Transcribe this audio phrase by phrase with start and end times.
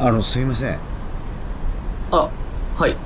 [0.00, 0.78] あのすいません。
[2.12, 2.30] あ、
[2.76, 2.96] はい。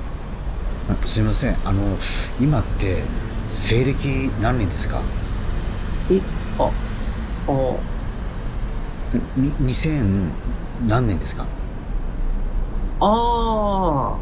[0.89, 1.57] あすいません。
[1.65, 1.97] あの
[2.39, 3.03] 今って
[3.47, 5.01] 西暦何年ですか？
[6.11, 6.21] え、
[6.59, 6.71] あ、あ、
[9.35, 10.29] に2000
[10.87, 11.45] 何年ですか？
[12.99, 14.17] あ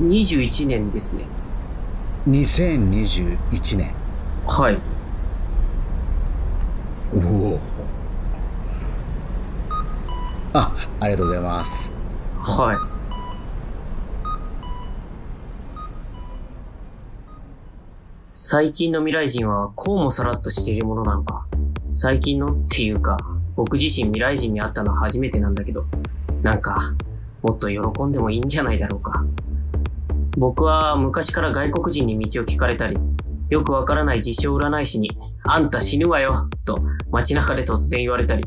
[0.00, 1.24] ー、21年ですね。
[2.28, 3.94] 2021年。
[4.46, 4.78] はい。
[7.14, 7.58] おお。
[10.52, 11.92] あありがとうございます
[12.48, 12.76] はい。
[18.30, 21.44] 最近の未来人はこうもさらっとしているものなのか？
[21.90, 23.16] 最近のっていうか、
[23.56, 25.86] 僕自身未来人に会ったのは初めてなんだけど、
[26.42, 26.94] なんか、
[27.42, 29.24] もっと喜んでもいいんじゃないだろうか。
[30.38, 32.96] 僕は昔から外国人に道を聞かれたり、
[33.50, 35.10] よくわからない自称占い師に、
[35.42, 36.78] あんた死ぬわよ、と
[37.10, 38.44] 街中で突然言われたり、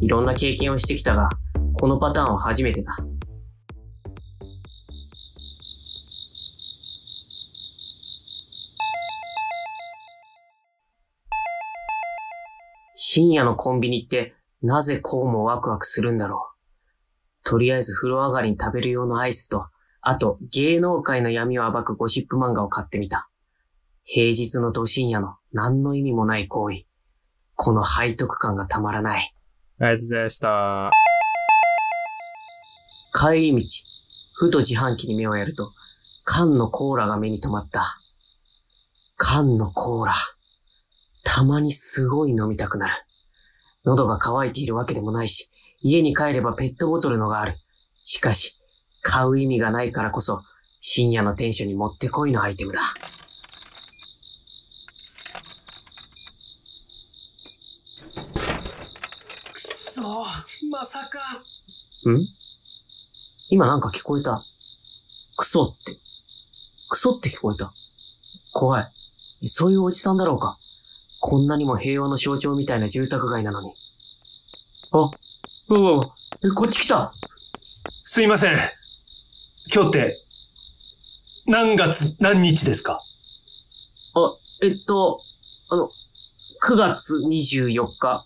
[0.00, 1.28] いろんな経験をしてきたが、
[1.74, 2.96] このパターンは初めてだ。
[13.14, 17.48] 深夜のコンビニってなぜこうもワクワクするんだろう。
[17.48, 19.68] とりあえず風呂上がりに食べる用のアイスと、
[20.00, 23.28] あと芸能界の闇を暴くゴシップ漫画を買ってみた。
[24.02, 26.86] 平日のど深夜の何の意味もない行為。
[27.54, 29.32] この背徳感がたまらない。
[29.78, 30.90] ありがとうございました。
[33.16, 33.64] 帰り道、
[34.34, 35.70] ふと自販機に目をやると、
[36.24, 38.00] 缶のコーラが目に留まった。
[39.16, 40.14] 缶のコーラ。
[41.34, 42.94] たまにすごい飲みたくなる。
[43.84, 45.50] 喉が渇いているわけでもないし、
[45.82, 47.56] 家に帰ればペットボトルのがある。
[48.04, 48.54] しかし、
[49.02, 50.42] 買う意味がないからこそ、
[50.78, 52.78] 深夜のテンションにもってこいのアイテムだ。
[59.52, 60.02] くそ、
[60.70, 61.18] まさか。
[62.08, 62.24] ん？
[63.50, 64.40] 今なんか聞こえた。
[65.36, 65.96] クソって。
[66.90, 67.72] クソって聞こえた。
[68.52, 68.84] 怖い。
[69.48, 70.56] そういうおじさんだろうか。
[71.26, 73.72] こんなにも平和の象徴みたいな住宅街なのに。
[74.92, 75.10] あ、
[75.70, 76.04] うわ、
[76.44, 77.14] え、こっち来た。
[78.04, 78.58] すいません。
[79.74, 80.16] 今日って、
[81.46, 83.00] 何月何日ですか？
[84.14, 85.18] あ、えっと、
[85.70, 85.88] あの、
[86.62, 88.22] 9月24日。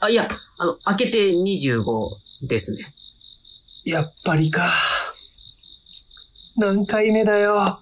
[0.00, 0.26] あ、いや、
[0.58, 1.84] あの、明けて25
[2.48, 2.84] ですね。
[3.84, 4.68] やっぱりか。
[6.56, 7.78] 何回目だよ。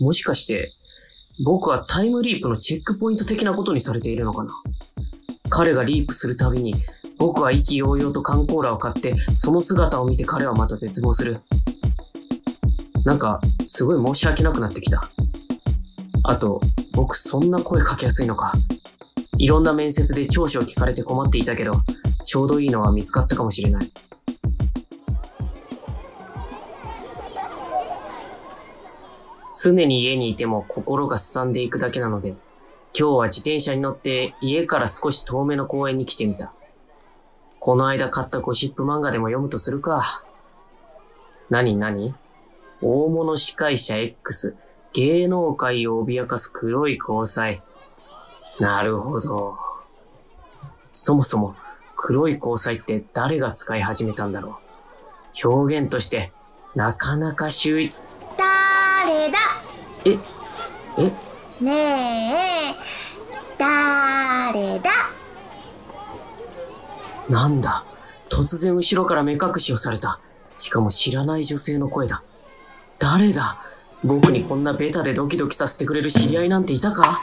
[0.00, 0.70] もしかして、
[1.44, 4.52] 僕はタイムリープのチェックポイント的なことにされているのかな？
[5.48, 6.74] 彼がリープするたびに、
[7.18, 11.40] 僕は意気揚々と缶コーラを買って、その姿を見て彼はまた絶望する。
[13.04, 15.02] なんか、すごい申し訳なくなってきた。
[16.24, 16.60] あと、
[16.92, 18.52] 僕そんな声かけやすいのか。
[19.38, 21.74] いろんな面接で長所を聞かれて困っていたけど、
[22.24, 23.92] ちょうどいいのが見つかったかもしれない。
[29.58, 32.36] 常に家にいても心がすさんでいくだけなので、
[32.98, 36.52] 今日は自転車に乗って家から少し遠めの公園に来てみた。
[37.58, 40.22] この間買ったゴシップ漫画でも読むとするか。
[41.48, 42.14] 何何？
[42.82, 44.56] 大物司会者 X、
[44.92, 47.62] 芸能界を脅かす黒い交際。
[48.60, 49.56] なるほど。
[50.92, 51.54] そもそも
[51.96, 54.60] 黒い交際って誰が使い始めたんだろ
[55.44, 55.48] う。
[55.48, 56.30] 表現として
[56.74, 58.02] なかなか秀逸。
[60.08, 60.18] え、
[60.98, 61.12] え、
[61.60, 62.74] ねえ
[63.58, 64.90] 誰だ？
[67.28, 67.84] なんだ？
[68.28, 70.20] 突然後ろから目隠しをされた。
[70.56, 72.22] しかも知らない女性の声だ。
[73.00, 73.58] 誰だ？
[74.04, 77.20] 僕にこんなベタでドキドキさせてくれる知り合いなんていたか？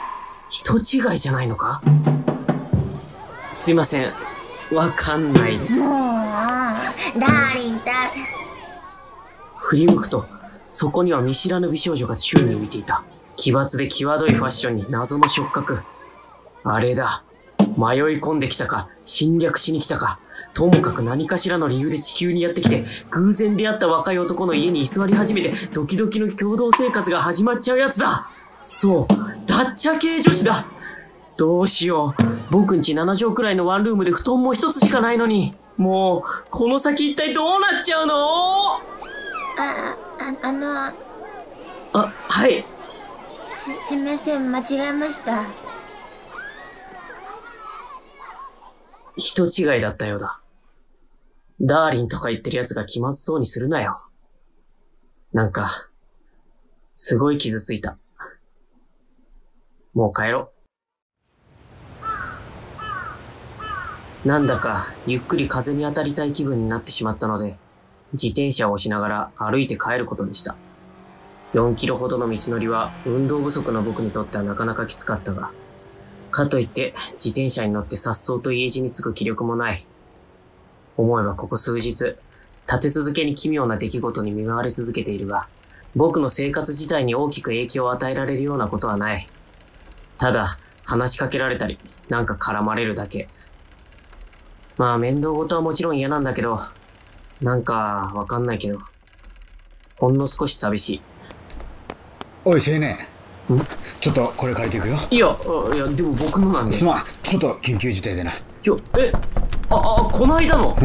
[0.50, 1.80] 人違いじゃないのか？
[3.48, 4.12] すいません。
[4.72, 5.88] わかんないです。
[5.88, 5.98] もう
[7.18, 7.92] ダーリンだ？
[9.56, 10.26] 振り向くと、
[10.76, 13.04] そこには見知らぬ美少女が宙に浮いていた。
[13.36, 15.82] 奇抜で際どいファッションに謎の触覚。
[16.64, 17.22] あれだ。
[17.78, 20.18] 迷い込んできたか、侵略しに来たか、
[20.52, 28.28] ともかく何かしらの理由で地球にやってきて、偶然出会った若い男の家に居座り始めて、ドキドキの共同生活が始まっちゃうやつだ
[28.64, 30.66] そう、ダッチャ系女子だ
[31.36, 32.22] どうしよう。
[32.50, 35.54] 僕んち7畳くらいのワンルームで布団も一つしかないのに。
[35.76, 38.14] もう、この先一体どうなっちゃうの？
[39.56, 40.86] あ、あ、あの、
[41.92, 42.64] あ、はい。
[43.56, 45.44] す、すみません、間違えました。
[49.16, 50.40] 人違いだったようだ。
[51.60, 54.00] ダーリンとか言ってる奴が気まずそうにするなよ。
[55.32, 55.88] なんか、
[56.94, 57.96] すごい傷ついた。
[59.94, 60.50] もう帰ろ
[64.24, 64.28] う。
[64.28, 67.58] なんだかゆっくり風に当たりたい気分になってしまったので、
[68.14, 70.56] 自転車を押しながら歩いて帰ることにした。
[71.52, 75.50] 4キロほどの道のりは運動不足の僕にとってはなかなかきつかったが、
[76.30, 79.86] かといって自転車に乗って颯爽と家路に着く気力もない。
[80.96, 82.16] 思えばここ数日、
[82.66, 85.48] 立て続けに奇妙な出来事に見舞われ続けているが、
[85.96, 89.28] 僕の生活自体に大きく影響を与えられるようなことはない。
[90.18, 91.78] ただ、話しかけられたり、
[92.08, 93.28] なんか絡まれるだけ。
[94.76, 96.58] まあ面倒事はもちろん嫌なんだけど、
[97.40, 98.78] なんかわかんないけど、
[99.98, 101.02] ほんの少し寂しい。
[102.44, 102.98] おい青年
[104.00, 106.72] ちょっとこれ借りていくよいや、あいや、でも僕のなんで。
[106.72, 108.32] すまんちょっと緊急事態でな
[108.62, 109.12] ちょ、え、
[109.70, 110.76] あ、あ、この間の？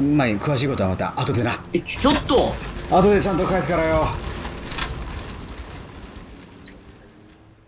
[0.00, 2.54] まあいい詳しいことはまた後でなえ、ちょ、ちょっと
[2.96, 4.06] 後でちゃんと返すからよ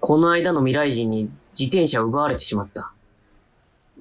[0.00, 2.92] この間の未来人に自転車を奪われてしまった。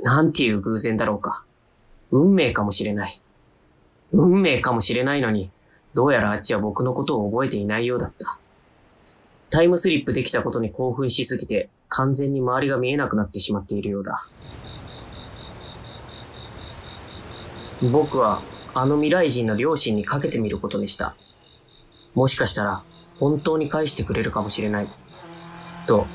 [0.01, 1.45] なんていう偶然だろうか。
[2.11, 3.21] 運命かもしれない。
[4.13, 5.49] 運命かもしれないのに、
[5.95, 8.37] どうやらあっちは僕のことを覚えていないようだった。
[9.49, 14.27] タイムスリップできたことに興奮しすぎて、完全に周りが見えなくなってしまっているようだ。
[17.91, 18.41] 僕は、
[18.75, 21.15] あの未来人の両親にかけてみることにした。
[22.13, 22.83] もしかしたら、
[23.19, 24.87] 本当に返してくれるかもしれない。
[25.87, 26.05] と、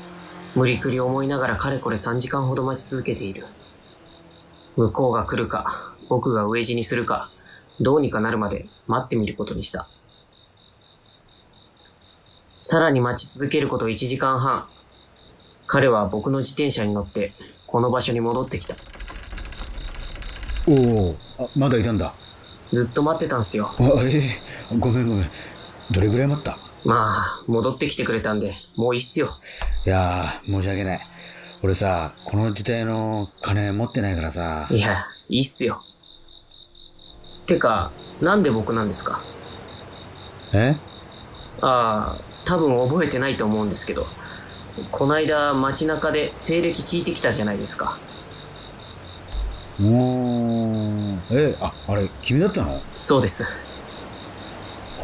[0.55, 3.45] 無理くり思いながらかれこれ3時間ほど待ち続けている。
[4.77, 7.29] 向こうが来るか、僕が飢え死にするか、
[7.81, 9.89] どうにかなるまで待ってみることにした。
[12.59, 14.67] さらに待ち続けること1時間半。
[15.65, 17.33] 彼は僕の自転車に乗って、
[17.67, 18.75] この場所に戻ってきた。
[20.67, 21.15] おお
[21.45, 22.13] あまだいたんだ
[22.73, 23.71] ずっと待ってたんすよ。
[23.79, 24.37] あえ
[24.71, 25.29] えごめんごめん
[25.89, 26.57] どれぐらい待った？
[26.85, 29.29] まあ、戻ってきてくれたんで、もういいっすよ。
[29.85, 30.99] いやー申し訳ない
[31.63, 35.81] 俺さこの時代の金持ってないからさいや、いいっすよ。
[37.49, 37.91] てか、
[38.21, 39.21] なんで僕なんですか？
[40.53, 40.77] え？
[41.61, 44.07] ああ、多分覚えてないと思うんですけど、
[44.91, 47.97] こないだ街中で西暦聞いてきたじゃないですか。
[49.77, 52.75] もうえああれ君だったの？
[52.75, 53.43] へそうです。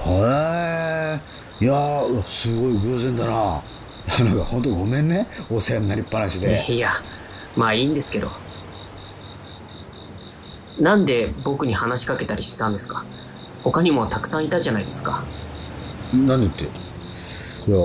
[0.08, 1.20] え
[1.62, 3.62] いやすごい偶然だな。
[4.20, 5.28] なんか本当ごめんね。
[5.50, 6.64] お世話になりっぱなしで。
[6.68, 6.92] いや、
[7.56, 8.30] まあいいんですけど。
[10.80, 13.06] なんで僕に話しかけたりしたんですか？
[13.64, 15.24] 他にもたくさんいたじゃないですか。
[16.14, 16.64] 何って？
[16.66, 17.78] いや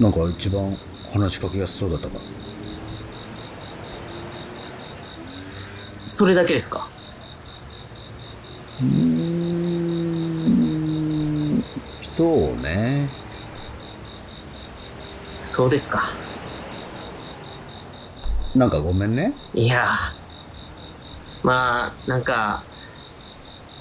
[0.00, 0.76] なんか一番
[1.12, 2.14] 話しかけやすそうだったか。
[2.14, 2.20] ら
[6.06, 6.88] それだけですか？
[8.80, 8.86] うー
[11.58, 11.64] ん
[12.02, 13.08] そうね。
[15.44, 16.02] そうですか。
[18.54, 19.32] なんかごめんね。
[19.54, 19.86] いや
[21.42, 22.64] まあ、なんか、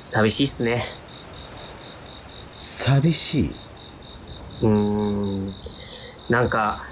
[0.01, 0.83] 寂しいっすね。
[2.57, 3.56] 寂しい？
[4.61, 5.53] うーん。
[6.29, 6.85] なんか、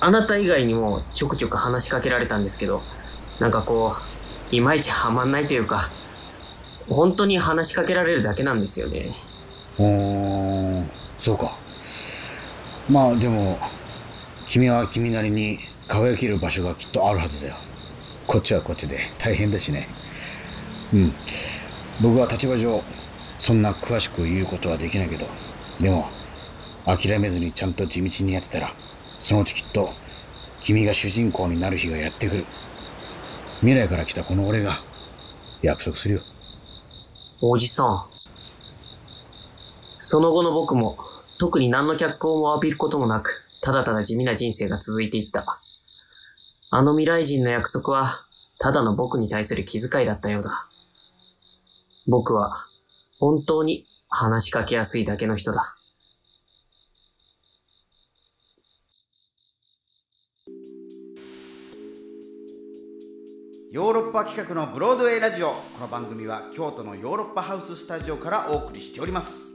[0.00, 2.82] あなた以外にもちょくちょく話しかけられたんですけど、
[3.40, 3.94] なんかこ
[4.52, 5.90] う、いまいちハマんないというか、
[6.88, 9.14] 本当に話しかけられるだけなんですよね。
[9.78, 11.56] うーんそうか
[12.88, 13.58] まあでも
[14.46, 17.56] 君は君なりに輝ける場所がきっとあるはずだよ
[18.28, 19.88] こっちはこっちで大変だしね。
[20.92, 21.12] うん。
[22.00, 22.82] 僕は立場上
[23.38, 25.26] そんな詳しく言うことはできないけど。
[25.80, 26.08] でも
[26.84, 28.72] 諦めずにちゃんと地道にやってたら
[29.18, 29.90] そのうちきっと
[30.60, 32.44] 君が主人公になる日がやってくる。
[33.60, 34.74] 未来から来たこの俺が
[35.62, 36.20] 約束するよ。
[37.40, 38.04] おじさん。
[40.00, 40.96] その後の僕も、
[41.38, 45.44] 特に何の脚光も浴びることもなく、ただただ地味な人生が続いていった。
[46.70, 48.26] あの未来人の約束は、
[48.58, 50.68] ただの僕に対する気遣いだったようだ。
[52.06, 52.66] 僕は、
[53.20, 55.76] 本当に話しかけやすいだけの人だ。
[63.70, 69.47] ヨーロッパ企画のブロードウェイラジオこの番組は京都のヨーロッパハウススタジオからお送りしております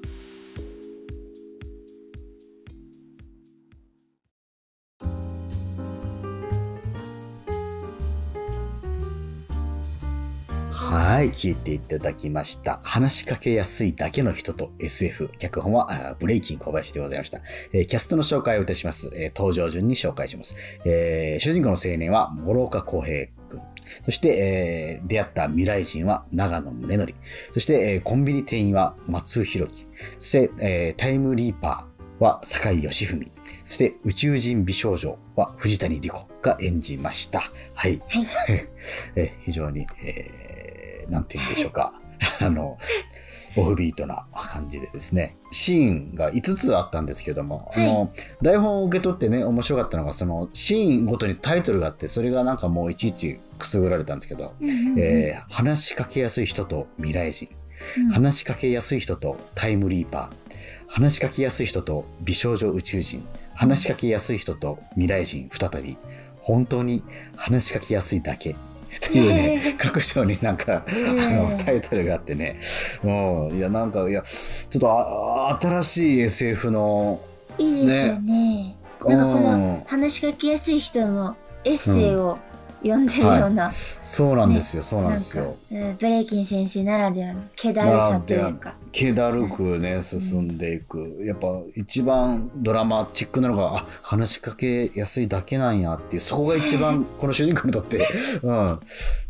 [11.33, 12.79] 聞いていただきました。
[12.83, 15.29] 話しかけやすいだけの人と SF。
[15.39, 17.41] 脚本はブレイキン小林でございました。
[17.73, 19.09] えーキャストの紹介をいたします。
[19.13, 20.55] えー登場順に紹介します。
[20.85, 23.61] えー主人公の青年は諸岡康平君。
[24.05, 27.13] そして、えー出会った未来人は長野宗則。
[27.53, 29.87] そして、えーコンビニ店員は松尾弘樹。
[30.19, 33.29] そして、えータイムリーパーは坂井義文。
[33.65, 36.33] そして宇宙人美少女は藤谷莉子。
[36.43, 37.41] が演じました。
[37.73, 37.99] はい。
[38.09, 38.27] はい
[39.15, 40.62] え非常に、えー、
[41.10, 41.93] なんて言うんでしょうか。
[42.39, 42.77] あの、
[43.55, 47.88] オフビートな感じでですね、シーンが5つあったんですけども、はい。
[47.88, 55.00] あの、台本を受け取ってね、面白かったのが、その、シーンごとにタイトルがあって、それがなんかもういちいちくすぐられたんですけど、うんうんうん。
[55.00, 57.50] えー話しかけやすい人と未来人、
[57.98, 58.07] うん。
[58.10, 60.53] 話しかけやすい人とタイムリーパー、
[60.88, 65.98] 話しかけやすい人と美少女宇宙人、話しかけやすい人と未来人再び、
[66.39, 67.03] 本当に
[67.36, 68.55] 話しかけやすいだけ。
[69.01, 70.91] というね、各章になんか、あ
[71.31, 72.59] の、タイトルがあってね、
[73.01, 77.21] もう、いや、なんか、いや、ちょっとあ、新しい SF の、
[77.57, 78.75] いいですよね。
[79.05, 79.43] なんかこうん。
[79.43, 81.35] の話しかけやすい人の
[81.65, 82.38] エッセイを
[82.83, 85.55] でるような、そうなんですよ、そうなんですよ。
[85.71, 88.75] うんブレイキン先生ならではの気だるさというか。
[88.91, 91.17] 気だるくね、進んでいく。
[91.21, 98.07] やっぱ一番ドラマチックなのが、あ、話しかけやすいだけなんやっていう、そこが一番この主人公にとって、
[98.43, 98.79] うん、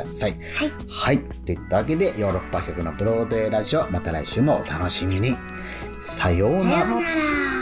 [0.56, 0.72] はい。
[0.88, 1.18] はい。
[1.44, 5.36] といったわけで、ヨーロッパ局のブロードウェイラジオ、また来週もお楽しみに。
[5.98, 7.61] さようなら。